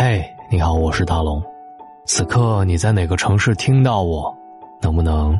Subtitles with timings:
[0.00, 1.42] 嘿，你好，我是大龙。
[2.06, 4.32] 此刻你在哪个城市听到我？
[4.80, 5.36] 能不能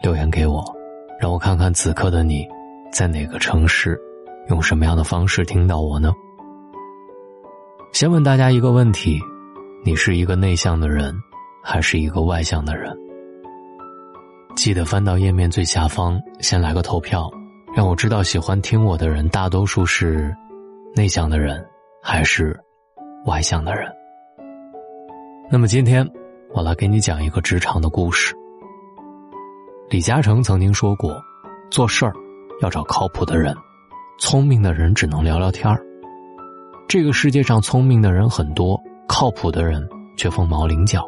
[0.00, 0.64] 留言给我，
[1.18, 2.46] 让我看看此刻的你
[2.92, 3.98] 在哪个城市，
[4.50, 6.12] 用什么样的方式听到我呢？
[7.92, 9.18] 先问大家一个问题：
[9.84, 11.12] 你是一个内向的人，
[11.60, 12.96] 还是一个外向的人？
[14.54, 17.28] 记得翻到页面最下方，先来个投票，
[17.74, 20.32] 让我知道喜欢听我的人大多数是
[20.94, 21.66] 内向的人，
[22.00, 22.56] 还是
[23.24, 23.90] 外向的人。
[25.50, 26.08] 那么今天
[26.54, 28.34] 我来给你讲一个职场的故事。
[29.90, 31.18] 李嘉诚曾经说过
[31.70, 32.12] ：“做事儿
[32.60, 33.56] 要找靠谱的人，
[34.18, 35.80] 聪明的人只能聊聊天儿。
[36.86, 41.02] 这个世界上聪明的人很多，靠谱的人却凤毛麟角。”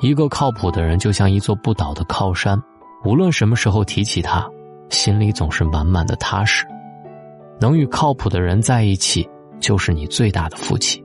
[0.00, 2.60] 一个靠谱的人就像一座不倒的靠山，
[3.04, 4.46] 无论什么时候提起他，
[4.88, 6.66] 心里总是满满的踏实。
[7.60, 9.28] 能与靠谱的人在一起，
[9.60, 11.03] 就是你最大的福气。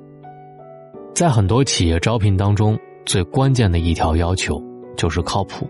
[1.14, 4.62] 在很多企业招聘当中，最关键的一条要求
[4.96, 5.68] 就是靠谱。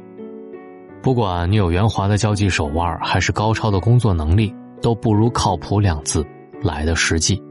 [1.02, 6.26] 不管你有圆滑的交际手腕，还是高超的工作能力，都不如“靠谱”两字
[6.62, 7.42] 来的实际。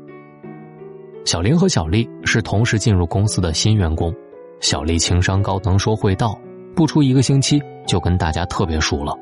[1.25, 4.14] 小林和小丽是同时进入公司的新员工。
[4.61, 6.39] 小丽情商高，能说会道，
[6.77, 9.14] 不出一个星期就跟大家特别熟了。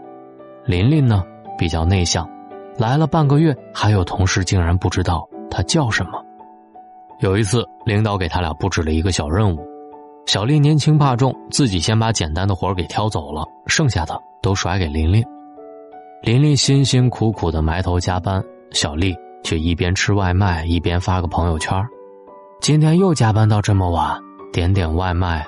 [0.67, 1.25] 琳琳呢
[1.57, 2.29] 比较内向，
[2.77, 6.26] 来了半个月，还有同事竟然不知道她叫什么。
[7.21, 9.67] 有一次，领导给他俩布置了一个小任务，
[10.27, 15.25] 小丽年轻怕重，自己先把简单的活给挑走了，剩下的都甩给琳琳。
[16.23, 18.43] 琳琳辛辛苦苦的埋头加班，
[18.73, 21.83] 小丽却一边吃外卖一边发个朋友圈
[22.61, 24.21] ：“今天又加班到这么晚。”
[24.53, 25.45] 点点外卖，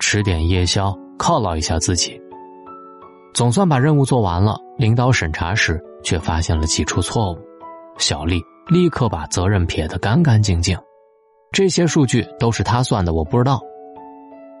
[0.00, 2.20] 吃点夜宵，犒劳一下自己。
[3.32, 7.38] 总算把任务做完了，领导审查时却发现了几处错误。
[7.96, 10.76] 小丽立刻把责任撇得干干净净，
[11.52, 13.60] 这些数据都是他算的，我不知道。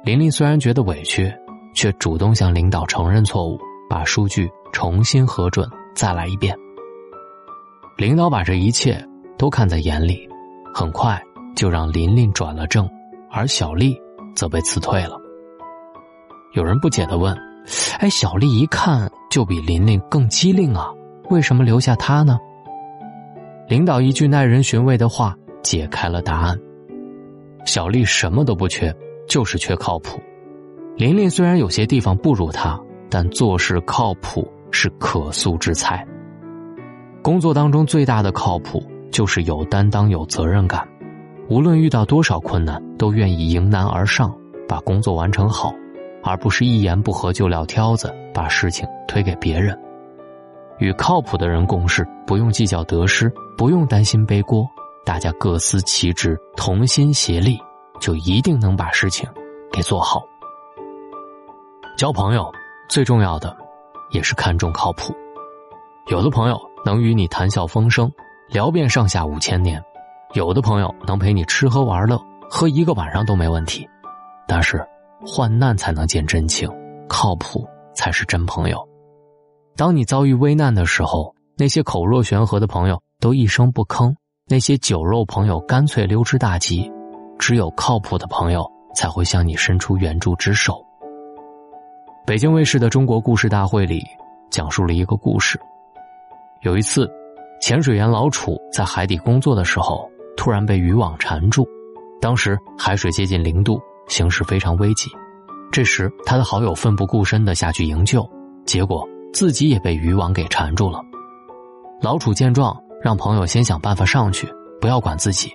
[0.02, 1.32] 琳琳虽然觉得委屈，
[1.72, 3.56] 却主动向领导承认错误，
[3.88, 6.56] 把数据重新核准，再来一遍。
[7.96, 9.00] 领导把这一切
[9.38, 10.28] 都看在眼里，
[10.74, 11.20] 很快
[11.54, 12.88] 就让琳琳转了正。
[13.30, 13.96] 而小丽
[14.34, 15.16] 则被辞退了。
[16.54, 17.32] 有人不解的问
[18.00, 20.88] ：“哎，小丽一看就比琳琳更机灵啊，
[21.28, 22.36] 为什么留下她呢？”
[23.68, 26.58] 领导一句耐人寻味的话解开了答案：
[27.70, 28.92] 小丽什么都不缺，
[29.28, 30.20] 就是缺靠谱。
[30.96, 32.76] 琳琳虽然有些地方不如她，
[33.08, 36.04] 但做事靠谱是可塑之才。
[37.22, 38.82] 工作当中最大的靠谱
[39.12, 40.84] 就是有担当、有责任感。
[41.48, 44.36] 无论遇到多少困难，都愿意迎难而上，
[44.68, 45.72] 把工作完成好，
[46.24, 49.78] 而不是一言不合就撂挑子，把事情推给别人。
[50.80, 54.68] 与靠谱的人共事，不用计较得失，不用担心背锅，
[55.04, 57.58] 大家各司其职，同心协力，
[58.00, 59.28] 就一定能把事情
[59.72, 60.22] 给做好。
[61.96, 62.50] 交朋友
[62.88, 63.56] 最重要的，
[64.10, 65.14] 也是看重靠谱。
[66.06, 68.10] 有的朋友能与你谈笑风生，
[68.48, 69.82] 聊遍上下五千年。
[70.32, 73.88] 有的朋友能陪你吃喝玩乐，喝一个晚上都没问题，
[74.46, 74.86] 但是
[75.26, 76.70] 患难才能见真情，
[77.08, 78.88] 靠谱才是真朋友。
[79.76, 84.14] 当你遭遇危难的时候，那些口若悬河的朋友都一声不吭，
[84.50, 86.90] 那些酒肉朋友干脆溜之大吉，
[87.38, 90.84] 只有靠谱的朋友才会向你伸出援助之手。
[92.26, 94.02] 北京卫视的《中国故事大会》里
[94.50, 95.56] 讲述了一个故事，
[96.62, 97.08] 有一次，
[97.62, 100.04] 潜水员老楚在海底工作的时候。
[100.36, 101.68] 突然被渔网缠住，
[102.18, 103.78] 当时海水接近零度，
[104.08, 105.10] 形势非常危急。
[105.70, 108.26] 这时，他的好友奋不顾身的下去营救，
[108.64, 110.98] 结果自己也被渔网给缠住了。
[112.00, 114.48] 老楚见状，让朋友先想办法上去，
[114.80, 115.50] 不要管自己。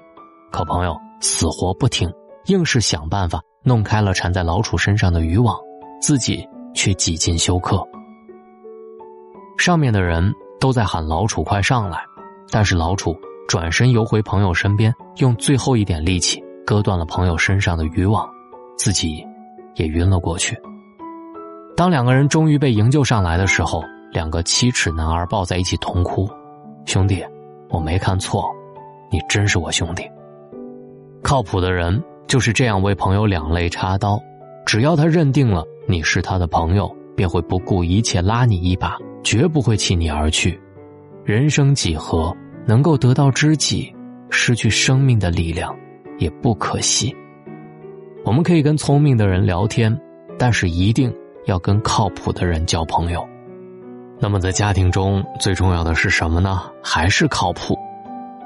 [0.51, 2.11] 可朋友死活不听，
[2.45, 5.57] 硬是想办法弄开了缠在老楚身上的渔网，
[6.01, 7.81] 自己却几近休克。
[9.57, 11.99] 上面的人都在喊老楚快上来，
[12.51, 13.15] 但是老楚。
[13.47, 18.27] 转身游回朋友身边，用最后一点力气割断了朋友身上的渔网，
[18.75, 19.23] 自己
[19.75, 20.59] 也晕了过去。
[21.77, 26.27] 当两个人终于被营救上来的时候，两个七尺男儿抱在一起痛哭
[26.87, 27.23] ：“兄弟，
[27.69, 28.49] 我没看错，
[29.11, 30.03] 你真是我兄弟。”
[31.21, 34.19] 靠谱的人就是这样为朋友两肋插刀，
[34.65, 40.59] 只要他认定了你是他的朋友，便会不顾一切拉你一把，绝不会弃你而去。
[41.23, 42.35] 人生几何？
[42.67, 43.93] 能够得到知己，
[44.31, 45.75] 失去生命的力量，
[46.17, 47.15] 也不可惜。
[48.23, 49.95] 我们可以跟聪明的人聊天，
[50.39, 51.13] 但是一定
[51.45, 53.23] 要跟靠谱的人交朋友。
[54.19, 56.61] 那么在家庭中，最重要的是什么呢？
[56.83, 57.77] 还是靠谱。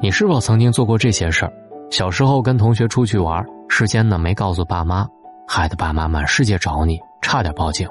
[0.02, 1.54] 你是否曾经做过这些事儿？
[1.92, 5.08] 小时候跟同学出去玩，事先呢没告诉爸妈，
[5.48, 7.88] 害得爸妈满世界找你，差点报警；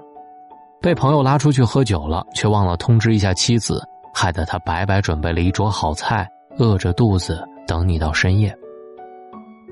[0.81, 3.83] 被朋友拉出去喝酒了，却忘了通知一下妻子，
[4.15, 6.29] 害得他白白准备了一桌好菜，
[6.59, 8.55] 饿着肚子等你到深夜。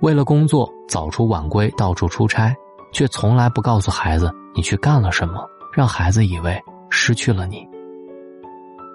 [0.02, 2.54] 为了工作早出晚归，到处出差，
[2.92, 6.60] 却从来不告诉孩子你去干了什么，让孩子以为
[6.90, 7.66] 失去了你。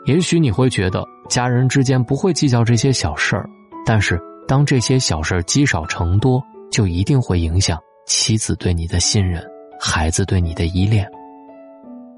[0.06, 3.50] 也许你会觉得家人之间不会计较这些小事儿，
[3.86, 9.44] 但是当这些小事儿积少成多，就一定会影响妻子对你的信任，
[9.80, 11.10] 孩子对你的依恋。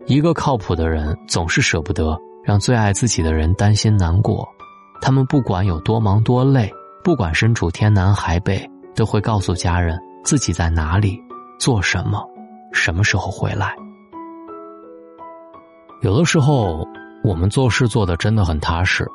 [0.06, 4.48] 一个靠谱的人总是舍不得让最爱自己的人担心难过，
[5.02, 6.72] 他们不管有多忙多累，
[7.04, 8.70] 不管身处天南海北。
[8.96, 11.20] 都会告诉家人自己在哪里
[11.60, 12.24] 做什么，
[12.72, 13.74] 什么时候回来。
[16.04, 16.88] 有的时候，
[17.24, 19.08] 我们做事做的真的很踏实，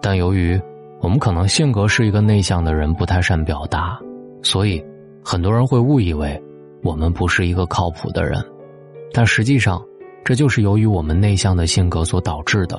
[0.00, 0.60] 但由于
[1.00, 3.98] 我们可能性格是一个内向的人，不太善表达，
[4.42, 4.82] 所以
[5.24, 6.40] 很多人会误以为
[6.82, 8.42] 我们不是一个靠谱的人。
[9.12, 9.84] 但实际上，
[10.24, 12.78] 这就是由于我们内向的性格所导致的。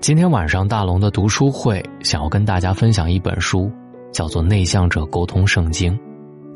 [0.00, 3.70] 今天晚上大龙的读书会想要跟大家分享一本书。
[4.12, 5.98] 叫做内向者沟通圣经，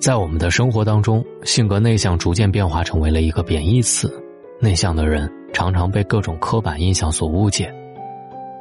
[0.01, 4.09] 在我们的生活当中，性格内向逐渐变化成为了一个贬义词。
[4.61, 7.73] 内向的人常常被各种刻板印象所误解。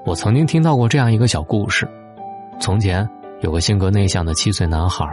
[0.06, 1.88] 我曾经听到过这样一个小故事：
[2.60, 3.08] 从前
[3.42, 5.06] 有个性格内向的七岁男孩，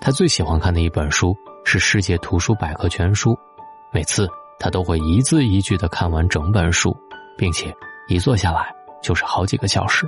[0.00, 3.30] 他最喜欢看的一本书是《世界图书百科全书》，
[3.92, 4.28] 每次
[4.58, 6.96] 他都会一字一句的看完整本书，
[7.36, 7.72] 并且
[8.08, 10.06] 一坐下来就是好几个小时。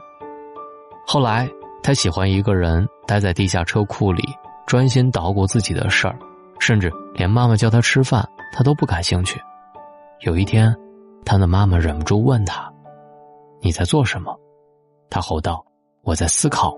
[1.07, 1.49] 后来。
[1.87, 4.23] 他喜欢一个人待在地下车库里，
[4.67, 6.19] 专心捣鼓自己的事儿，
[6.59, 9.39] 甚至连妈妈叫他吃饭，他都不感兴趣。
[10.21, 10.75] 有一天，
[11.25, 12.73] 他的妈妈忍不住问他
[13.61, 14.39] ：“你在做什么？”
[15.11, 15.65] 他吼道
[16.03, 16.77] ：“我在思考。”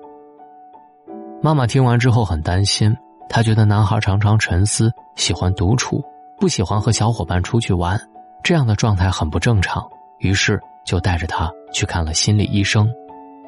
[1.43, 2.97] 妈妈听完之后很担心，
[3.29, 6.03] 她觉得男孩常常沉思，喜欢独处，
[6.39, 8.01] 不喜欢和小伙伴出去玩，
[8.43, 9.87] 这样的状态很不正常。
[10.21, 12.89] 于是就带着他去看了心理医生，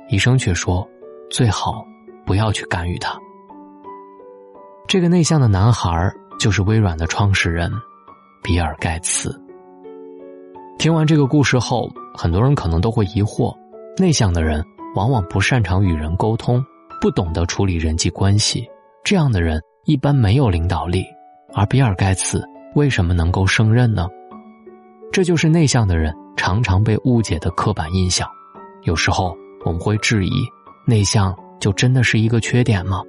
[0.08, 0.86] 医生却说。
[1.30, 1.84] 最好
[2.24, 3.14] 不要去干预他。
[4.86, 6.10] 这个内向的男孩
[6.40, 7.70] 就是微软的创始人
[8.42, 9.38] 比尔盖茨。
[10.78, 13.52] 听完这个故事后，很多人可能都会疑惑：
[13.96, 14.64] 内向的人
[14.94, 16.64] 往往不擅长与人沟通，
[17.00, 18.64] 不懂得处理人际关系，
[19.02, 21.04] 这样的人一般没有领导力。
[21.52, 22.44] 而比尔盖茨
[22.76, 24.06] 为什么能够胜任呢？
[25.10, 28.28] 这就是内向的人常常被误解的刻板印象。
[28.84, 30.30] 有时候我们会质疑。
[30.86, 33.02] 内向就真的是一个缺点吗？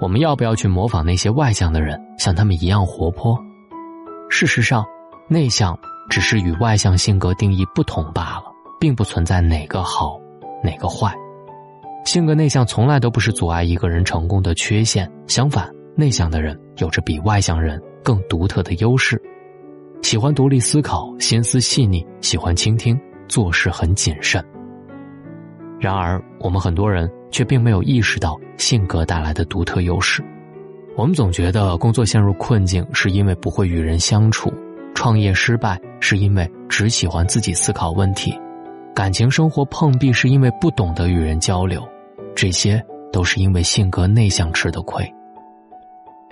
[0.00, 3.38] 我们要不要去模仿那些外向的人，像他们一样活泼？
[4.30, 4.82] 事实上，
[5.28, 8.44] 内向只是与外向性格定义不同罢了，
[8.80, 10.18] 并不存在哪个好，
[10.62, 11.12] 哪个坏。
[12.04, 19.20] 性格内向从来都不是阻碍一个人成功的缺陷，相反，内向的人有着比外向人更独特的优势：
[20.02, 22.98] 喜欢独立思考，心思细腻，喜欢倾听，
[23.28, 24.44] 做事很谨慎。
[25.80, 30.22] 然而，我们很多人却并没有意识到性格带来的独特优势。
[30.96, 34.52] 我们总觉得工作陷入困境是因为不会与人相处，
[34.94, 38.38] 创业失败是因为只喜欢自己思考问题，
[38.94, 41.86] 感情生活碰壁是因为不懂得与人交流，
[42.34, 45.04] 这些都是因为性格内向吃的亏。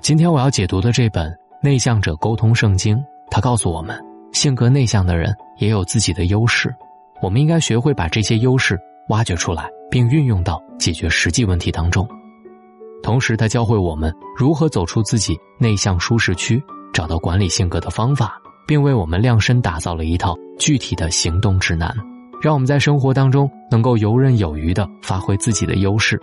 [0.00, 1.30] 今天我要解读的这本
[1.62, 2.96] 《内向者沟通圣经》，
[3.30, 3.98] 它告诉我们，
[4.32, 6.74] 性格内向的人也有自己的优势，
[7.20, 8.78] 我们应该学会把这些优势。
[9.08, 12.08] 挖掘出来，并运用到解决实际问题当中。
[13.02, 16.62] 同时，它教会我们如何走出自己内向舒适区，
[16.94, 18.40] 找到管理性格的方法，
[18.70, 21.92] 并为我们量身打造了一套具体的行动指南，
[22.40, 26.16] 让我们在生活当中能够游刃有余的发挥自己的优势。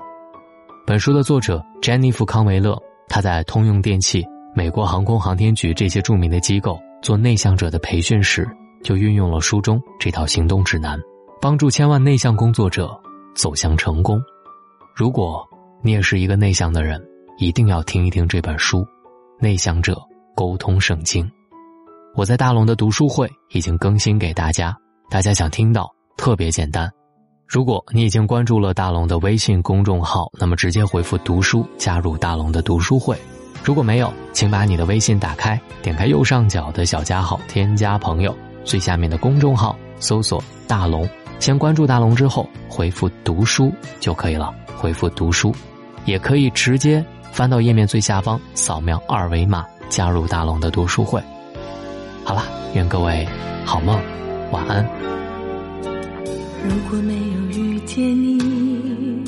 [0.85, 4.25] 本书的作者詹妮弗·康维勒，他在通用电气、
[4.55, 8.47] 美国航空航天局这些著名的机构做内向者的培训时，
[8.81, 10.97] 就运用了书中这套行动指南。
[11.41, 12.97] 帮助千万内向工作者
[13.35, 14.21] 走向成功。
[14.95, 15.45] 如果
[15.83, 17.05] 你也是一个内向的人，
[17.39, 18.79] 一定要听一听这本书
[19.37, 20.01] 《内向者
[20.33, 21.25] 沟通圣经》。
[22.17, 24.75] 我在大龙的读书会已经更新给大家，
[25.07, 26.91] 大家想听到特别简单。
[27.45, 33.15] 如果你已经关注了大龙的微信公众号，那么直接回复“读书”加入大龙的读书会。
[33.63, 41.07] 如果没有，请把你的微信打开，点开右上角的小加号，添加朋友，最下面的公众号搜索“大龙”。
[41.37, 43.71] 先关注大龙之后，回复“读书”
[44.01, 44.51] 就可以了。
[44.75, 45.53] 回复“读书”，
[46.05, 51.21] 也可以直接翻到页面最下方，扫描二维码加入大龙的读书会。
[52.27, 52.43] 好了
[52.73, 53.25] 愿各位
[53.63, 53.97] 好梦
[54.51, 54.85] 晚安。
[56.61, 59.23] 如果没有遇见你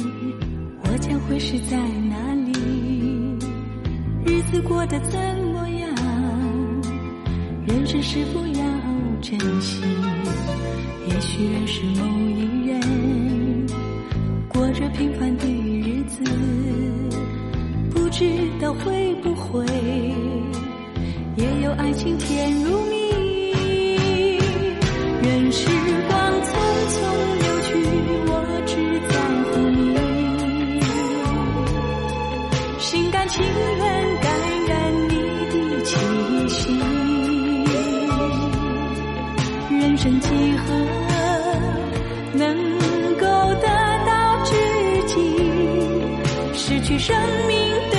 [0.84, 2.52] 我将会是在哪里？
[4.26, 5.18] 日子过得怎
[5.54, 5.90] 么样？
[7.66, 8.64] 人生是否要
[9.22, 9.82] 珍惜
[11.08, 13.66] 也许认识某一人
[14.50, 16.22] 过着平凡的日子
[17.92, 18.26] 不知
[18.60, 19.66] 道会不会
[40.30, 40.76] 几何
[42.34, 42.56] 能
[43.18, 43.68] 够得
[44.06, 44.54] 到知
[45.08, 45.36] 己
[46.54, 47.18] 失去生
[47.48, 47.58] 命
[47.90, 47.99] 的